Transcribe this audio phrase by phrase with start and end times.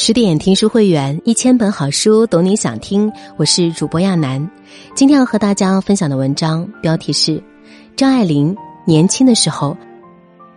[0.00, 3.12] 十点听书会员，一千本好书，懂你想听。
[3.36, 4.48] 我是主播亚楠，
[4.94, 7.42] 今天要和大家分享的文章标题是：
[7.96, 8.56] 张爱玲
[8.86, 9.76] 年轻的时候，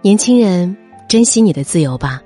[0.03, 0.77] 年轻人
[1.09, 2.21] 珍惜你的自由吧。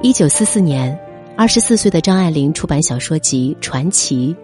[0.00, 0.98] 一九四四年，
[1.36, 4.34] 二十四岁的张爱玲出版小说集《传奇》，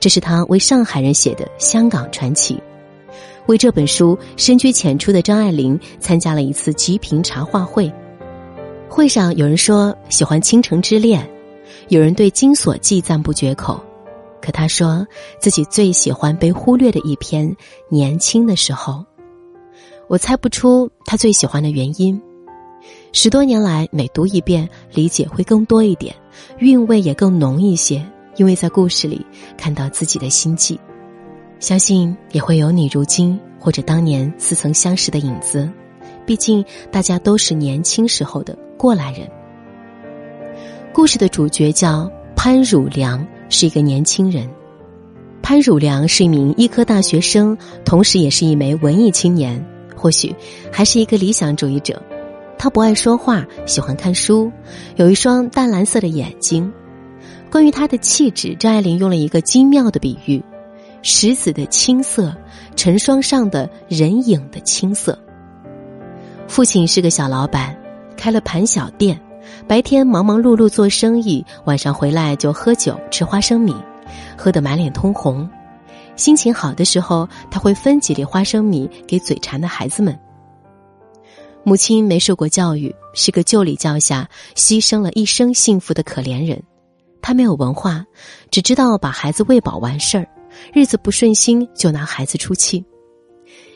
[0.00, 2.60] 这是她为上海人写的香港传奇。
[3.46, 7.92] 为这本书深居浅出的张爱玲参加了一次极品茶话会，
[8.88, 11.22] 会上有人说喜欢《倾城之恋》，
[11.88, 13.82] 有人对《金锁记》赞不绝口，
[14.40, 15.06] 可她说
[15.38, 17.48] 自己最喜欢被忽略的一篇
[17.88, 18.92] 《年轻的时候》。
[20.08, 22.20] 我猜不出她最喜欢的原因。
[23.12, 26.14] 十多年来，每读一遍，理解会更多一点，
[26.58, 28.04] 韵味也更浓一些，
[28.36, 29.24] 因为在故事里
[29.56, 30.78] 看到自己的心迹。
[31.60, 35.68] 相信也会有你如今或者当年似曾相识的影子，
[36.26, 39.28] 毕竟大家都是年轻时候的过来人。
[40.92, 44.48] 故事的主角叫潘汝良，是一个年轻人。
[45.42, 49.64] 潘汝良是一名医科大学生，同时也是一枚文艺青年，
[49.96, 50.34] 或许
[50.70, 52.00] 还是一个理想主义者。
[52.58, 54.50] 他不爱说话，喜欢看书，
[54.96, 56.72] 有一双淡蓝色的眼睛。
[57.50, 60.42] 关于他的气质，张爱玲用了一个精妙的比喻。
[61.06, 62.34] 石子的青色，
[62.76, 65.16] 成霜上的人影的青色。
[66.48, 67.78] 父亲是个小老板，
[68.16, 69.20] 开了盘小店，
[69.68, 73.76] 白天忙忙碌碌做生意，晚上回来就喝酒吃花生米，
[74.34, 75.46] 喝得满脸通红。
[76.16, 80.18] 心情好的时候，他会分几粒花生米给嘴馋的孩子们。
[81.64, 86.62] 母亲没受过教育，是个旧礼教下牺牲了一生幸福的可怜人。
[87.20, 88.06] 他没有文化，
[88.50, 90.26] 只知道把孩子喂饱完事儿。
[90.72, 92.84] 日子不顺心就拿孩子出气。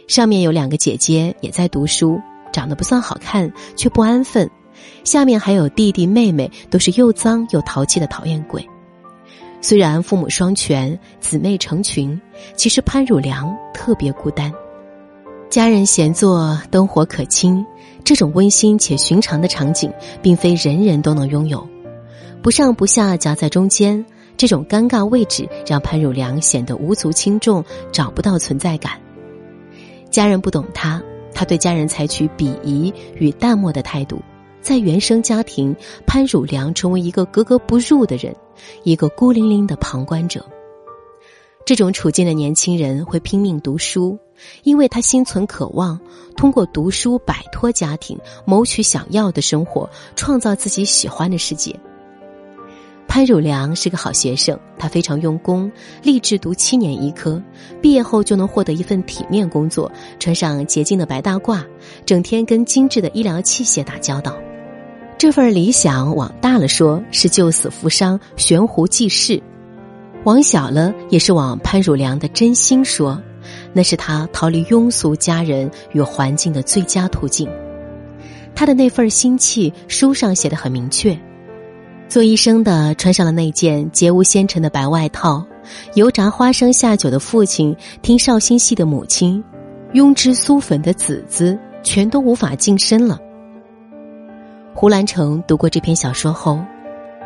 [0.06, 2.18] 上面有两个姐姐也在读书，
[2.52, 4.48] 长得不算好看，却不安分。
[5.04, 8.66] 下面还有弟弟妹妹，都是又脏又淘气的讨厌鬼。
[9.60, 12.18] 虽然父母双全，姊妹成群，
[12.54, 14.52] 其实潘汝良特别孤单。
[15.50, 17.64] 家人闲坐，灯火可亲，
[18.04, 21.66] 这种温馨且寻常的场景，并非人人都能拥有。
[22.40, 24.04] 不上不下，夹在中间。
[24.38, 27.62] 这种尴尬位置让潘汝良显得无足轻重，
[27.92, 28.92] 找不到存在感。
[30.10, 31.02] 家人不懂他，
[31.34, 34.22] 他对家人采取鄙夷与淡漠的态度。
[34.60, 35.74] 在原生家庭，
[36.06, 38.34] 潘汝良成为一个格格不入的人，
[38.84, 40.46] 一个孤零零的旁观者。
[41.64, 44.16] 这种处境的年轻人会拼命读书，
[44.62, 45.98] 因为他心存渴望，
[46.36, 51.74] 通过读书摆脱家庭，谋取想要的生活，创造自己喜欢的世界。
[53.08, 57.42] 潘汝良是个好学生，他非常用功，立志读七年医科，
[57.80, 61.64] 毕业后就能获得一份体面工作，穿上洁净的白大褂，
[62.04, 64.36] 整天跟精致的医疗器械打交道。
[65.16, 69.42] 这份理想往大了说是救死扶伤、悬壶济世；
[70.24, 73.20] 往小了也是往潘汝良的真心说，
[73.72, 77.48] 那是他逃离庸俗家人与环境的最佳途径。
[78.54, 81.18] 他的那份心气，书上写的很明确。
[82.08, 85.44] 做医生的穿上了那件洁无纤尘的白外套，
[85.94, 89.44] 油炸花生下酒的父亲，听绍兴戏的母亲，
[89.92, 93.18] 庸脂俗粉的子子，全都无法近身了。
[94.74, 96.58] 胡兰成读过这篇小说后，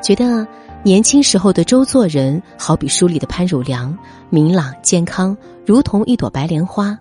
[0.03, 0.44] 觉得
[0.82, 3.97] 年轻时候的周作人好比书里的潘汝良，
[4.31, 6.99] 明朗健康，如同一朵白莲花。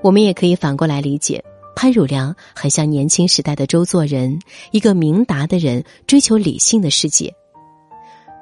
[0.00, 1.44] 我们也可以反过来理解。
[1.80, 4.38] 潘汝良很像年轻时代的周作人，
[4.70, 7.34] 一个明达的人，追求理性的世界。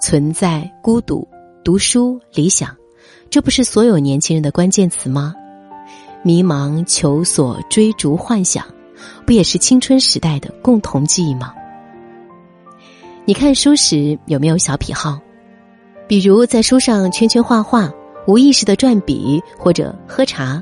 [0.03, 1.25] 存在、孤独、
[1.63, 2.77] 读书、理想，
[3.31, 5.33] 这不是所有年轻人的关键词吗？
[6.25, 8.67] 迷茫、求索、追逐、幻想，
[9.25, 11.55] 不也是青春时代的共同记忆吗？
[13.25, 15.17] 你看书时有没有小癖好？
[16.09, 17.89] 比如在书上圈圈画画，
[18.27, 20.61] 无意识的转笔，或者喝茶。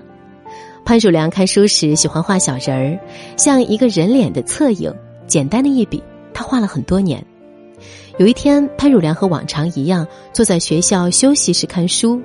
[0.87, 3.01] 潘汝良看书时喜欢画小人儿，
[3.37, 4.95] 像一个人脸的侧影，
[5.27, 6.01] 简单的一笔，
[6.33, 7.23] 他画了很多年。
[8.19, 12.23] 有一天，潘汝良和往常一样坐在学校休息室看书，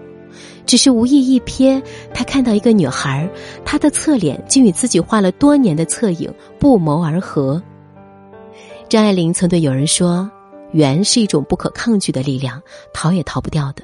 [0.68, 1.82] 只是无意一瞥，
[2.14, 3.28] 他看到一个女孩，
[3.66, 7.60] 她的侧脸竟与自己画了多年的侧影不谋而合。
[8.88, 10.30] 张爱玲曾对有人说
[10.72, 12.62] ：“缘是一种不可抗拒的力量，
[12.94, 13.82] 逃也逃不掉的。”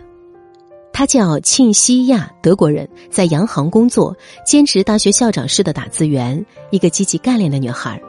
[0.98, 8.02] 他叫沁西亚，德国人，在洋行工作，兼职大学校长室的打字员，一个积极干练的女孩。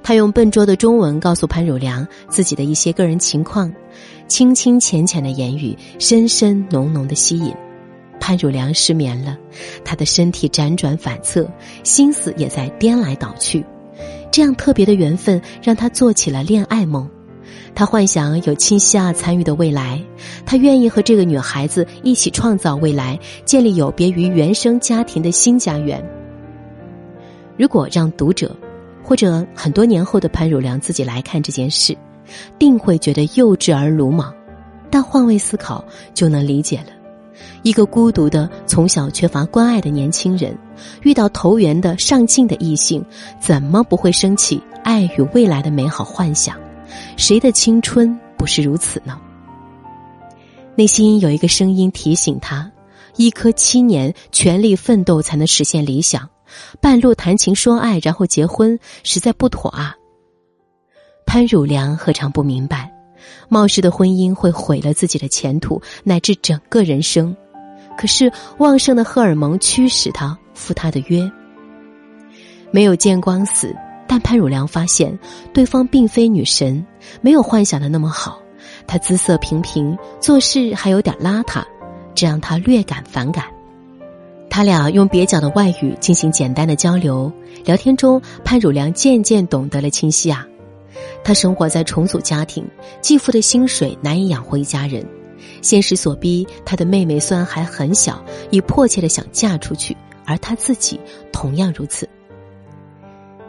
[0.00, 3.74] 她用笨拙的中文告诉潘汝良自己的一些个人情况，
[4.28, 7.52] 清清浅浅的言语，深深浓浓的吸引。
[8.20, 9.36] 潘汝良失眠了，
[9.84, 11.50] 他的身体辗转反侧，
[11.82, 13.66] 心思也在颠来倒去。
[14.30, 17.10] 这样特别的缘分让他做起了恋爱梦。
[17.74, 20.02] 他幻想有清西亚参与的未来，
[20.44, 26.04] 他愿意和这个女孩子一起创造未来，建立有别于原生家庭的新家园。
[27.56, 28.56] 如果让读者，
[29.02, 31.96] 或者很多年后的潘汝良自己来看这件事，
[32.58, 34.34] 定会觉得幼稚而鲁莽。
[34.90, 36.86] 但换位思考，就能理解了。
[37.62, 40.56] 一个孤独的、从小缺乏关爱的年轻人，
[41.02, 43.04] 遇到投缘的、上进的异性，
[43.40, 46.56] 怎么不会升起爱与未来的美好幻想？
[47.16, 49.20] 谁的青春不是如此呢？
[50.76, 52.70] 内心有一个声音提醒他：
[53.16, 56.28] 一颗七年全力奋斗才能实现理想，
[56.80, 59.94] 半路谈情说爱然后结婚，实在不妥啊！
[61.26, 62.90] 潘汝良何尝不明白？
[63.48, 67.36] 冒失的婚姻会毁了自己的前途乃至整个人生，
[67.98, 71.30] 可是旺盛的荷尔蒙驱使他赴他的约。
[72.70, 73.74] 没有见光死，
[74.10, 75.16] 但潘汝良发现
[75.54, 76.84] 对方并非女神，
[77.20, 78.42] 没有幻想的那么好。
[78.84, 81.62] 她姿色平平，做事还有点邋遢，
[82.12, 83.44] 这让他略感反感。
[84.50, 87.32] 他俩用蹩脚的外语进行简单的交流，
[87.64, 90.44] 聊天中，潘汝良渐渐懂得了清晰啊。
[91.22, 92.66] 他生活在重组家庭，
[93.00, 95.06] 继父的薪水难以养活一家人，
[95.62, 98.20] 现实所逼，他的妹妹虽然还很小，
[98.50, 100.98] 已迫切的想嫁出去，而他自己
[101.30, 102.08] 同样如此。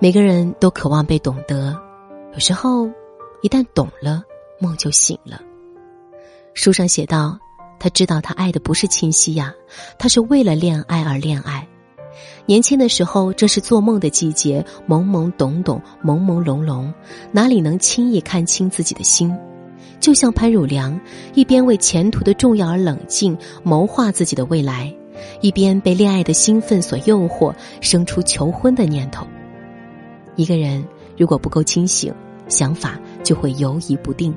[0.03, 1.80] 每个人都渴望被懂得，
[2.33, 2.89] 有时候，
[3.44, 4.24] 一旦懂了，
[4.59, 5.39] 梦就醒了。
[6.56, 7.38] 书上写道，
[7.80, 9.53] 他知道他爱的不是清晰呀，
[10.00, 11.68] 他是为了恋爱而恋爱。
[12.48, 16.92] 年轻的时候，正是做梦的季节，懵懵懂懂，朦朦胧胧，
[17.31, 19.31] 哪里能轻易看清自己的心？
[20.00, 21.00] 就像潘汝良，
[21.36, 24.92] 一边为前途的重要而冷静谋划自己的未来，
[25.42, 29.27] 一边被恋爱的兴奋所诱惑，生出求婚的念头。
[30.36, 30.86] 一个人
[31.18, 32.13] 如果不够清醒，
[32.48, 34.33] 想法就会游移不定。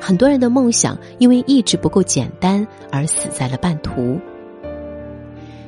[0.00, 4.18] 很多人的梦想因为意志不够简单而死在了半途。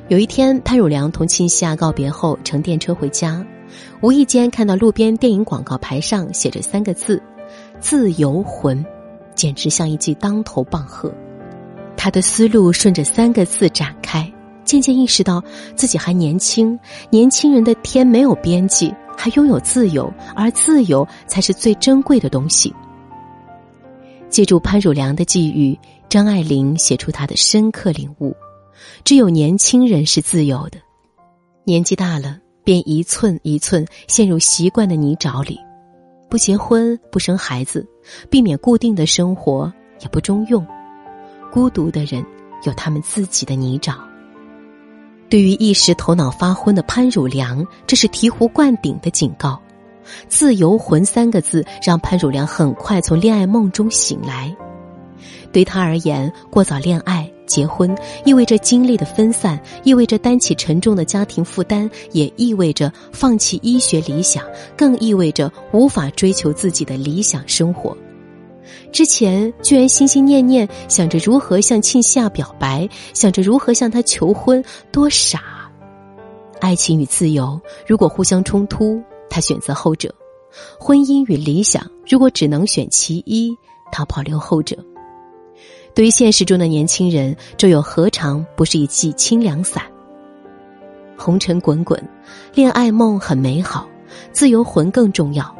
[0.07, 3.45] 有一天，潘汝良同亲西亚告别后，乘电车回家，
[4.01, 7.21] 无意间看到路边电影广告牌上写着三个字
[7.79, 8.83] ：“自由魂”，
[9.35, 11.13] 简直像一记当头棒喝。
[11.95, 14.31] 他的思路顺着三个字展开，
[14.63, 15.43] 渐渐意识到
[15.75, 16.79] 自己还年轻，
[17.11, 22.73] 年轻人的天没有边际，还拥有自由，而自由才是最珍贵的东西。
[24.29, 25.77] 借助潘汝良的际遇，
[26.07, 28.33] 张爱玲写出她的深刻领悟。
[29.03, 30.77] 只有年轻人是自由的，
[31.65, 35.59] 年纪大了便一寸一寸陷入习惯的泥沼里，
[36.29, 37.85] 不结婚不生孩子，
[38.29, 39.69] 避免固定的生活
[39.99, 40.65] 也不中用。
[41.51, 42.25] 孤独的人
[42.63, 44.08] 有他们自己的泥沼。
[45.29, 49.59] 对于一时头脑发昏的潘汝良，这是醍醐灌顶的警告。
[50.27, 54.55] 自由魂三个字让潘汝良很快从恋爱梦中醒来。
[55.51, 57.29] 对他而言，过早恋爱。
[57.45, 64.45] 结婚意味着精力的分散，意味着担起沉重的家庭负担，也意味着放弃医学理想，
[64.77, 67.97] 更意味着无法追求自己的理想生活。
[68.91, 75.41] 之前居然心心念念想着如何向庆夏表白，想着如何向他求婚，多傻！
[76.59, 80.09] 爱情与自由如果互相冲突，他选择后者；
[80.79, 83.55] 婚姻与理想如果只能选其一，
[83.91, 84.77] 他保留后者。
[85.95, 89.83] 对于现实中的年轻人，这又何尝不是一剂清凉散？
[91.17, 92.01] 红尘滚滚，
[92.53, 93.87] 恋爱梦很美好，
[94.31, 95.58] 自由魂更重要。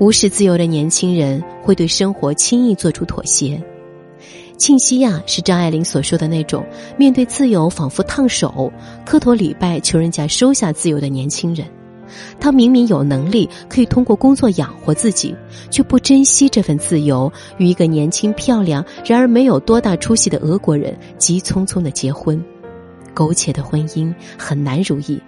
[0.00, 3.62] 无视自由的年轻人，会对生活轻易做出妥协。
[4.56, 6.64] 庆西亚是张爱玲所说的那种
[6.96, 8.72] 面对自由仿佛烫手、
[9.04, 11.66] 磕头礼拜求人家收下自由的年轻人。
[12.38, 15.34] 他明明有能力可以通过工作养活自己，
[15.70, 22.42] 却不珍惜这份自由，与一个年轻漂亮然而没有多大出息的俄国人急匆匆的结婚，
[23.14, 25.20] 苟且的婚姻很难如意。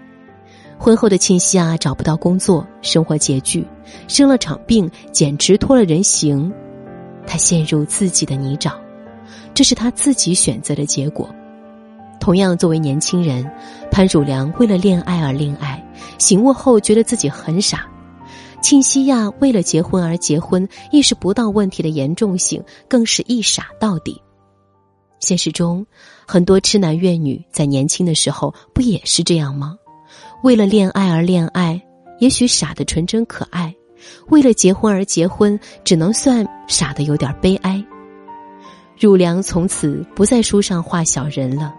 [0.79, 3.67] 婚后的庆西啊找不到工作，生活拮据，
[4.09, 6.53] 生了场病，简直脱了人形。
[7.27, 8.73] 他陷入自己的泥沼，
[9.53, 11.29] 这是他自己选择的结果。
[12.21, 13.49] 同样，作为年轻人，
[13.91, 15.83] 潘汝良为了恋爱而恋爱。
[16.19, 17.87] 醒悟后，觉得自己很傻。
[18.63, 24.21] 庆西亚为了结婚而结婚，意识不到问题的严重性，更是一傻到底。
[25.21, 25.85] 现实中，
[26.27, 29.77] 很多痴男怨女在年轻的时候不也是这样吗？
[30.43, 31.81] 为了恋爱而恋爱，
[32.19, 33.73] 也许傻的纯真可爱；
[34.29, 37.83] 为了结婚而结婚，只能算傻的有点悲哀。
[38.99, 41.75] 汝良从此不在书上画小人了，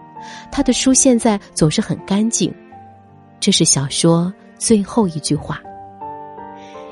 [0.52, 2.52] 他的书现在总是很干净。
[3.40, 5.60] 这是小说最后一句话。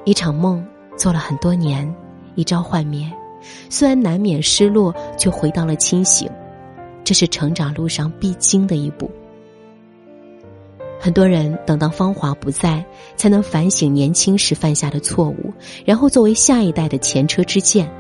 [0.05, 0.65] 一场梦
[0.97, 1.93] 做了很多年，
[2.37, 3.13] 一朝幻灭，
[3.69, 6.31] 虽然难免失落，却回到了清醒。
[7.05, 9.11] 这是成长路上必经的一步。
[10.99, 12.85] 很多人等到芳华不在，
[13.17, 15.53] 才能反省年轻时犯下的错误，
[15.85, 17.91] 然后作为下一代的前车之鉴。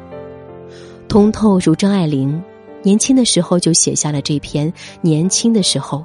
[1.08, 2.42] 通透如张爱玲，
[2.82, 5.98] 年轻的时候就写下了这篇《年轻的时候》。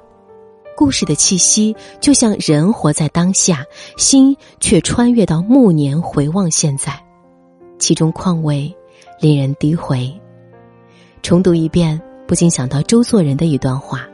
[0.76, 3.66] 故事的气息就像人活在当下，
[3.98, 6.94] 心却穿越到暮年回望现在，
[7.78, 8.74] 其中况味
[9.20, 10.12] 令人低回。
[11.22, 14.08] 重读一遍，不禁想到周作人的一段话。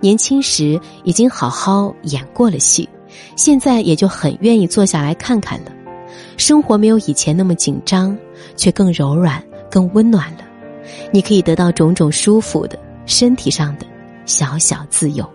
[0.00, 2.88] 年轻时已经好好演过了戏，
[3.36, 5.72] 现在也就很愿意坐下来看看了。
[6.36, 8.16] 生活没有以前那么紧张，
[8.56, 10.38] 却更柔软、更温暖了。
[11.12, 13.86] 你可以得到种种舒服的身体上的
[14.24, 15.28] 小小自由。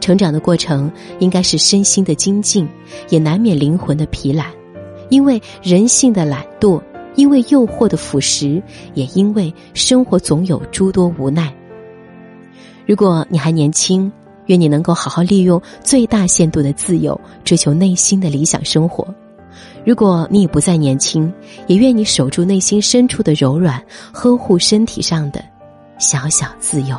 [0.00, 0.90] 成长的过程
[1.20, 2.66] 应该是身心的精进，
[3.08, 4.46] 也难免灵魂的疲懒，
[5.10, 6.82] 因为人性的懒惰，
[7.14, 8.60] 因为诱惑的腐蚀，
[8.94, 11.54] 也因为生活总有诸多无奈。
[12.86, 14.10] 如果你还年轻，
[14.46, 19.06] 愿你能够好好利用最大限度的自由，追求内心的理想生活；
[19.84, 21.32] 如果你已不再年轻，
[21.68, 25.42] 也愿你守住内心深处的柔软，呵护身体上的
[25.98, 26.96] 小小自由。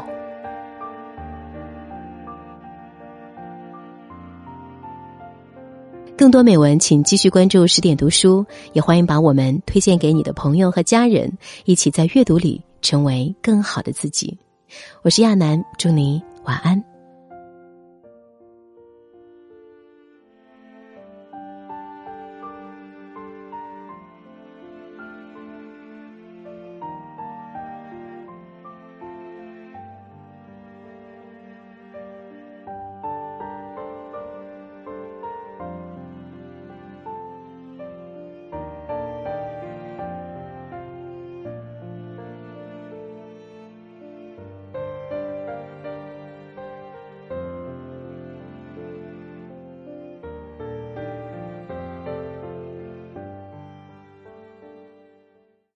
[6.15, 14.37] 更多美文，请继续关注十点读书，也欢迎把我们推荐给你的朋友和家人，一起在阅读里成为更好的自己。
[15.01, 16.92] 我是亚楠，祝你晚安。